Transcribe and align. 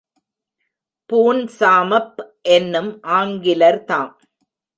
பூன்சாமப் 1.09 2.17
என்னும் 2.49 2.91
ஆங்கிலர் 3.01 3.83
தாம். 3.83 4.13